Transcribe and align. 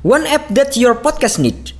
One 0.00 0.24
app 0.24 0.48
that 0.56 0.80
your 0.80 0.96
podcast 0.96 1.36
need. 1.36 1.76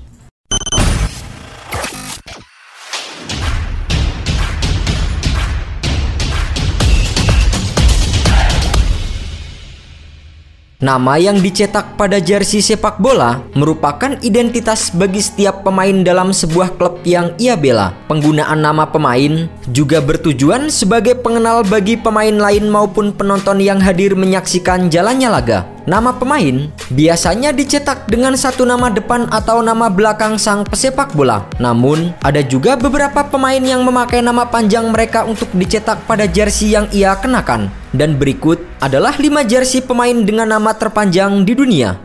Nama 10.81 11.17
yang 11.17 11.41
dicetak 11.45 11.97
pada 11.97 12.21
jersey 12.21 12.61
sepak 12.61 13.01
bola 13.01 13.45
merupakan 13.57 14.17
identitas 14.25 14.93
bagi 14.93 15.21
setiap 15.21 15.65
pemain 15.65 16.05
dalam 16.05 16.33
sebuah 16.33 16.77
klub 16.77 17.01
yang 17.09 17.37
ia 17.41 17.57
bela. 17.57 17.97
Penggunaan 18.09 18.61
nama 18.61 18.89
pemain 18.89 19.49
juga 19.73 20.01
bertujuan 20.01 20.73
sebagai 20.73 21.17
pengenal 21.21 21.65
bagi 21.65 21.97
pemain 22.01 22.33
lain 22.33 22.69
maupun 22.69 23.17
penonton 23.17 23.61
yang 23.61 23.77
hadir 23.81 24.17
menyaksikan 24.17 24.89
jalannya 24.89 25.29
laga. 25.29 25.69
Nama 25.89 26.13
pemain 26.13 26.69
biasanya 26.93 27.57
dicetak 27.57 28.05
dengan 28.05 28.37
satu 28.37 28.69
nama 28.69 28.93
depan 28.93 29.25
atau 29.33 29.65
nama 29.65 29.89
belakang 29.89 30.37
sang 30.37 30.69
pesepak 30.69 31.17
bola. 31.17 31.49
Namun, 31.57 32.13
ada 32.21 32.45
juga 32.45 32.77
beberapa 32.77 33.25
pemain 33.25 33.61
yang 33.61 33.81
memakai 33.81 34.21
nama 34.21 34.45
panjang 34.45 34.93
mereka 34.93 35.25
untuk 35.25 35.49
dicetak 35.57 36.05
pada 36.05 36.29
jersey 36.29 36.77
yang 36.77 36.85
ia 36.93 37.17
kenakan. 37.17 37.73
Dan 37.97 38.21
berikut 38.21 38.61
adalah 38.79 39.17
5 39.17 39.41
jersey 39.49 39.81
pemain 39.81 40.15
dengan 40.15 40.53
nama 40.53 40.77
terpanjang 40.77 41.49
di 41.49 41.57
dunia. 41.57 41.97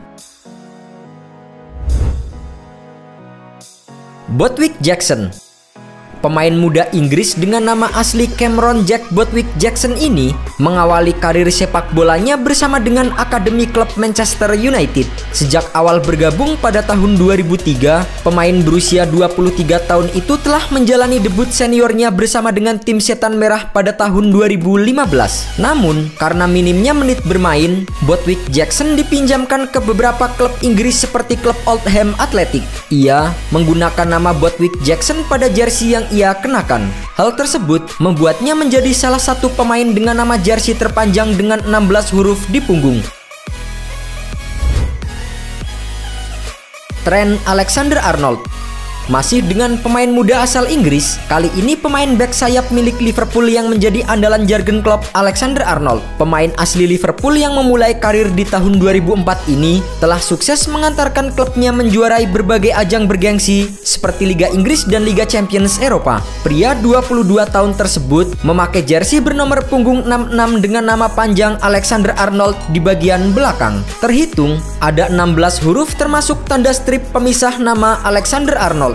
Botwick 4.32 4.76
Jackson 4.82 5.45
Pemain 6.26 6.58
muda 6.58 6.90
Inggris 6.90 7.38
dengan 7.38 7.70
nama 7.70 7.86
asli 7.94 8.26
Cameron 8.26 8.82
Jack 8.82 9.06
Botwick 9.14 9.46
Jackson 9.62 9.94
ini 9.94 10.34
mengawali 10.58 11.14
karir 11.14 11.46
sepak 11.46 11.94
bolanya 11.94 12.34
bersama 12.34 12.82
dengan 12.82 13.14
Akademi 13.14 13.70
Klub 13.70 13.86
Manchester 13.94 14.58
United. 14.58 15.06
Sejak 15.30 15.70
awal 15.78 16.02
bergabung 16.02 16.58
pada 16.58 16.82
tahun 16.82 17.22
2003, 17.22 18.26
pemain 18.26 18.58
berusia 18.66 19.06
23 19.06 19.86
tahun 19.86 20.10
itu 20.18 20.34
telah 20.42 20.66
menjalani 20.74 21.22
debut 21.22 21.46
seniornya 21.46 22.10
bersama 22.10 22.50
dengan 22.50 22.82
tim 22.82 22.98
Setan 22.98 23.38
Merah 23.38 23.70
pada 23.70 23.94
tahun 23.94 24.34
2015. 24.34 25.62
Namun, 25.62 26.10
karena 26.18 26.50
minimnya 26.50 26.98
menit 26.98 27.22
bermain, 27.30 27.86
Botwick 28.10 28.42
Jackson 28.50 28.98
dipinjamkan 28.98 29.70
ke 29.70 29.78
beberapa 29.78 30.26
klub 30.42 30.58
Inggris 30.66 31.06
seperti 31.06 31.38
klub 31.38 31.60
Oldham 31.70 32.18
Athletic. 32.18 32.66
Ia 32.90 33.30
menggunakan 33.54 34.10
nama 34.10 34.34
Botwick 34.34 34.74
Jackson 34.82 35.22
pada 35.30 35.54
jersey 35.54 35.94
yang 35.94 36.08
ia 36.16 36.32
kenakan. 36.32 36.88
Hal 37.20 37.36
tersebut 37.36 37.84
membuatnya 38.00 38.56
menjadi 38.56 38.96
salah 38.96 39.20
satu 39.20 39.52
pemain 39.52 39.84
dengan 39.84 40.16
nama 40.16 40.40
jersey 40.40 40.72
terpanjang 40.72 41.36
dengan 41.36 41.60
16 41.68 42.16
huruf 42.16 42.40
di 42.48 42.64
punggung. 42.64 43.04
Trent 47.04 47.38
Alexander-Arnold 47.46 48.55
masih 49.06 49.46
dengan 49.46 49.78
pemain 49.78 50.10
muda 50.10 50.42
asal 50.42 50.66
Inggris, 50.66 51.22
kali 51.30 51.54
ini 51.54 51.78
pemain 51.78 52.10
back 52.18 52.34
sayap 52.34 52.66
milik 52.74 52.98
Liverpool 52.98 53.46
yang 53.46 53.70
menjadi 53.70 54.02
andalan 54.10 54.50
Jurgen 54.50 54.82
Klopp 54.82 55.06
Alexander 55.14 55.62
Arnold. 55.62 56.02
Pemain 56.18 56.50
asli 56.58 56.90
Liverpool 56.90 57.38
yang 57.38 57.54
memulai 57.54 57.94
karir 57.98 58.34
di 58.34 58.42
tahun 58.42 58.82
2004 58.82 59.54
ini 59.54 59.86
telah 60.02 60.18
sukses 60.18 60.66
mengantarkan 60.66 61.38
klubnya 61.38 61.70
menjuarai 61.70 62.26
berbagai 62.26 62.74
ajang 62.74 63.06
bergengsi 63.06 63.70
seperti 63.86 64.26
Liga 64.26 64.50
Inggris 64.50 64.90
dan 64.90 65.06
Liga 65.06 65.24
Champions 65.24 65.78
Eropa. 65.78 66.26
Pria 66.42 66.74
22 66.82 67.30
tahun 67.54 67.78
tersebut 67.78 68.42
memakai 68.42 68.82
jersey 68.82 69.22
bernomor 69.22 69.62
punggung 69.70 70.02
66 70.06 70.66
dengan 70.66 70.84
nama 70.90 71.06
panjang 71.06 71.62
Alexander 71.62 72.18
Arnold 72.18 72.58
di 72.74 72.82
bagian 72.82 73.34
belakang. 73.38 73.86
Terhitung 74.02 74.58
ada 74.82 75.10
16 75.14 75.62
huruf 75.62 75.94
termasuk 75.94 76.42
tanda 76.50 76.74
strip 76.74 77.06
pemisah 77.14 77.62
nama 77.62 78.02
Alexander 78.02 78.58
Arnold. 78.58 78.95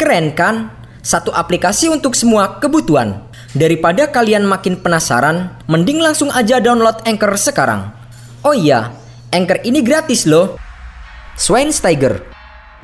Keren 0.00 0.32
kan? 0.32 0.70
Satu 1.02 1.34
aplikasi 1.34 1.90
untuk 1.90 2.14
semua 2.14 2.62
kebutuhan. 2.62 3.26
Daripada 3.52 4.08
kalian 4.08 4.46
makin 4.46 4.78
penasaran, 4.78 5.52
mending 5.66 6.00
langsung 6.00 6.30
aja 6.32 6.62
download 6.62 7.02
Anchor 7.04 7.34
sekarang. 7.36 7.90
Oh 8.46 8.54
iya, 8.56 8.94
Anchor 9.34 9.60
ini 9.66 9.82
gratis 9.84 10.24
loh. 10.24 10.56
Schweinsteiger 11.36 12.32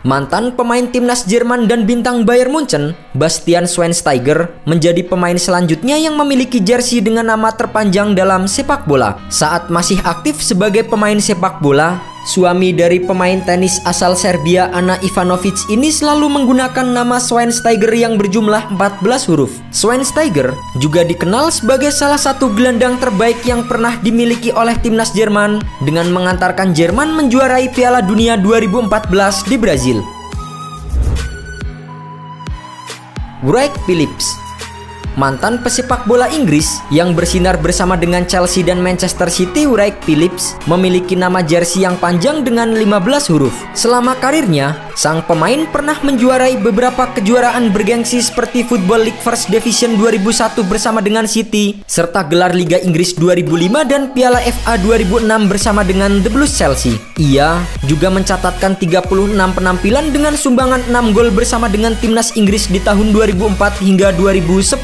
Mantan 0.06 0.54
pemain 0.54 0.86
timnas 0.86 1.26
Jerman 1.26 1.66
dan 1.66 1.82
bintang 1.82 2.22
Bayern 2.22 2.54
Munchen, 2.54 2.94
Bastian 3.18 3.66
Schweinsteiger 3.66 4.46
menjadi 4.62 5.02
pemain 5.02 5.34
selanjutnya 5.34 5.98
yang 5.98 6.14
memiliki 6.14 6.62
jersey 6.62 7.02
dengan 7.02 7.26
nama 7.34 7.50
terpanjang 7.50 8.14
dalam 8.14 8.46
sepak 8.46 8.86
bola. 8.86 9.18
Saat 9.26 9.74
masih 9.74 9.98
aktif 10.06 10.38
sebagai 10.38 10.86
pemain 10.86 11.18
sepak 11.18 11.58
bola, 11.58 11.98
Suami 12.28 12.76
dari 12.76 13.00
pemain 13.00 13.40
tenis 13.40 13.80
asal 13.88 14.12
Serbia 14.12 14.68
Ana 14.76 15.00
Ivanovic 15.00 15.56
ini 15.72 15.88
selalu 15.88 16.28
menggunakan 16.28 16.84
nama 16.84 17.16
Schweinsteiger 17.16 17.88
yang 17.88 18.20
berjumlah 18.20 18.76
14 18.76 19.00
huruf. 19.32 19.56
Schweinsteiger 19.72 20.52
juga 20.76 21.08
dikenal 21.08 21.48
sebagai 21.48 21.88
salah 21.88 22.20
satu 22.20 22.52
gelandang 22.52 23.00
terbaik 23.00 23.40
yang 23.48 23.64
pernah 23.64 23.96
dimiliki 24.04 24.52
oleh 24.52 24.76
timnas 24.76 25.16
Jerman 25.16 25.64
dengan 25.88 26.12
mengantarkan 26.12 26.76
Jerman 26.76 27.16
menjuarai 27.16 27.72
Piala 27.72 28.04
Dunia 28.04 28.36
2014 28.36 29.48
di 29.48 29.56
Brazil. 29.56 29.98
Wright 33.40 33.72
Phillips 33.88 34.47
mantan 35.14 35.62
pesepak 35.62 36.04
bola 36.04 36.26
Inggris 36.28 36.82
yang 36.90 37.14
bersinar 37.14 37.56
bersama 37.62 37.94
dengan 37.94 38.26
Chelsea 38.26 38.66
dan 38.66 38.82
Manchester 38.82 39.30
City 39.30 39.64
Wright 39.64 39.96
Phillips 40.02 40.58
memiliki 40.66 41.14
nama 41.14 41.40
jersey 41.40 41.86
yang 41.86 41.94
panjang 41.96 42.42
dengan 42.42 42.74
15 42.74 43.30
huruf. 43.30 43.54
Selama 43.72 44.18
karirnya, 44.18 44.87
sang 44.98 45.22
pemain 45.22 45.62
pernah 45.70 45.94
menjuarai 46.02 46.58
beberapa 46.58 47.06
kejuaraan 47.14 47.70
bergengsi 47.70 48.18
seperti 48.18 48.66
Football 48.66 49.06
League 49.06 49.22
First 49.22 49.46
Division 49.46 49.94
2001 49.94 50.58
bersama 50.66 50.98
dengan 50.98 51.22
City, 51.30 51.78
serta 51.86 52.26
gelar 52.26 52.50
Liga 52.50 52.82
Inggris 52.82 53.14
2005 53.14 53.86
dan 53.86 54.10
Piala 54.10 54.42
FA 54.42 54.74
2006 54.74 55.22
bersama 55.46 55.86
dengan 55.86 56.18
The 56.18 56.34
Blues 56.34 56.50
Chelsea. 56.50 56.98
Ia 57.14 57.62
juga 57.86 58.10
mencatatkan 58.10 58.74
36 58.74 59.38
penampilan 59.38 60.10
dengan 60.10 60.34
sumbangan 60.34 60.82
6 60.90 61.14
gol 61.14 61.30
bersama 61.30 61.70
dengan 61.70 61.94
timnas 61.94 62.34
Inggris 62.34 62.66
di 62.66 62.82
tahun 62.82 63.14
2004 63.14 63.78
hingga 63.78 64.10
2010. 64.18 64.82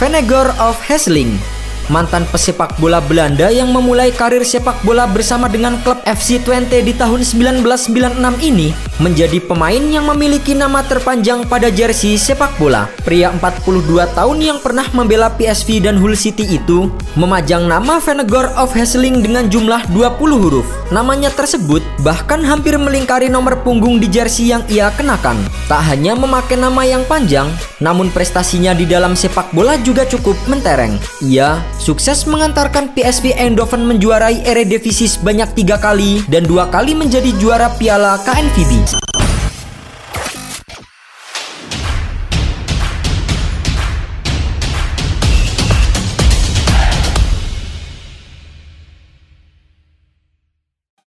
Venegor 0.00 0.48
of 0.56 0.80
Hesling 0.80 1.59
mantan 1.90 2.22
pesepak 2.30 2.78
bola 2.78 3.02
Belanda 3.02 3.50
yang 3.50 3.68
memulai 3.74 4.14
karir 4.14 4.46
sepak 4.46 4.78
bola 4.86 5.10
bersama 5.10 5.50
dengan 5.50 5.76
klub 5.82 5.98
FC 6.06 6.38
Twente 6.40 6.78
di 6.80 6.94
tahun 6.94 7.26
1996 7.26 8.22
ini 8.46 8.70
menjadi 9.02 9.42
pemain 9.42 9.82
yang 9.82 10.06
memiliki 10.06 10.54
nama 10.54 10.86
terpanjang 10.86 11.42
pada 11.50 11.68
jersey 11.72 12.14
sepak 12.14 12.54
bola. 12.62 12.86
Pria 13.02 13.34
42 13.34 14.06
tahun 14.14 14.38
yang 14.38 14.58
pernah 14.62 14.86
membela 14.94 15.32
PSV 15.34 15.90
dan 15.90 15.98
Hull 15.98 16.14
City 16.14 16.46
itu 16.46 16.92
memajang 17.18 17.66
nama 17.66 17.98
Venegor 17.98 18.54
of 18.54 18.70
Hesling 18.70 19.24
dengan 19.24 19.50
jumlah 19.50 19.90
20 19.90 20.14
huruf. 20.30 20.68
Namanya 20.94 21.34
tersebut 21.34 21.82
bahkan 22.06 22.44
hampir 22.44 22.78
melingkari 22.78 23.26
nomor 23.26 23.58
punggung 23.66 23.98
di 23.98 24.06
jersey 24.06 24.54
yang 24.54 24.62
ia 24.70 24.92
kenakan. 24.94 25.40
Tak 25.66 25.82
hanya 25.90 26.14
memakai 26.14 26.60
nama 26.60 26.84
yang 26.86 27.02
panjang, 27.08 27.48
namun 27.80 28.12
prestasinya 28.12 28.76
di 28.76 28.84
dalam 28.84 29.16
sepak 29.16 29.50
bola 29.56 29.80
juga 29.80 30.04
cukup 30.04 30.36
mentereng. 30.46 31.00
Ia 31.24 31.58
sukses 31.80 32.28
mengantarkan 32.28 32.92
PSV 32.92 33.34
Eindhoven 33.40 33.88
menjuarai 33.88 34.44
Eredivisie 34.44 35.08
sebanyak 35.08 35.56
tiga 35.56 35.80
kali 35.80 36.20
dan 36.28 36.44
dua 36.44 36.68
kali 36.68 36.92
menjadi 36.92 37.32
juara 37.40 37.72
Piala 37.80 38.20
KNVB. 38.20 39.09